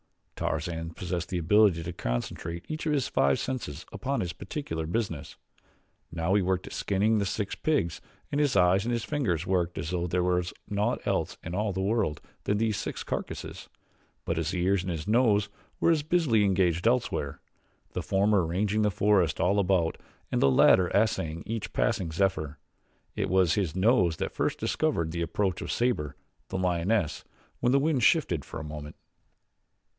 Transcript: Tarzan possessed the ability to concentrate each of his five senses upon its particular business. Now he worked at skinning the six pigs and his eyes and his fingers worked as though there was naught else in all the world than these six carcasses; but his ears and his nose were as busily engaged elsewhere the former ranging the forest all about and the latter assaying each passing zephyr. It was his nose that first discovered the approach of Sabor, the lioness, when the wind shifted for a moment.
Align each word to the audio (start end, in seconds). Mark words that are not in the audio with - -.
Tarzan 0.35 0.95
possessed 0.95 1.29
the 1.29 1.37
ability 1.37 1.83
to 1.83 1.93
concentrate 1.93 2.65
each 2.67 2.87
of 2.87 2.93
his 2.93 3.07
five 3.07 3.37
senses 3.37 3.85
upon 3.91 4.23
its 4.23 4.33
particular 4.33 4.87
business. 4.87 5.35
Now 6.11 6.33
he 6.33 6.41
worked 6.41 6.65
at 6.65 6.73
skinning 6.73 7.19
the 7.19 7.25
six 7.27 7.53
pigs 7.53 8.01
and 8.31 8.41
his 8.41 8.55
eyes 8.55 8.83
and 8.83 8.91
his 8.91 9.03
fingers 9.03 9.45
worked 9.45 9.77
as 9.77 9.91
though 9.91 10.07
there 10.07 10.23
was 10.23 10.51
naught 10.67 11.05
else 11.05 11.37
in 11.43 11.53
all 11.53 11.71
the 11.71 11.81
world 11.83 12.19
than 12.45 12.57
these 12.57 12.77
six 12.77 13.03
carcasses; 13.03 13.69
but 14.25 14.37
his 14.37 14.55
ears 14.55 14.81
and 14.81 14.89
his 14.91 15.07
nose 15.07 15.49
were 15.79 15.91
as 15.91 16.01
busily 16.01 16.43
engaged 16.43 16.87
elsewhere 16.87 17.39
the 17.91 18.01
former 18.01 18.43
ranging 18.43 18.81
the 18.81 18.89
forest 18.89 19.39
all 19.39 19.59
about 19.59 19.99
and 20.31 20.41
the 20.41 20.49
latter 20.49 20.87
assaying 20.95 21.43
each 21.45 21.71
passing 21.73 22.11
zephyr. 22.11 22.57
It 23.15 23.29
was 23.29 23.53
his 23.53 23.75
nose 23.75 24.17
that 24.17 24.31
first 24.33 24.59
discovered 24.59 25.11
the 25.11 25.21
approach 25.21 25.61
of 25.61 25.71
Sabor, 25.71 26.15
the 26.47 26.57
lioness, 26.57 27.23
when 27.59 27.71
the 27.71 27.77
wind 27.79 28.01
shifted 28.01 28.43
for 28.43 28.59
a 28.59 28.63
moment. 28.63 28.95